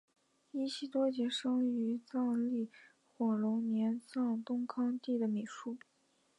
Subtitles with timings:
[0.49, 2.71] 依喜多杰生于藏历
[3.13, 5.77] 火龙年藏东康地的米述。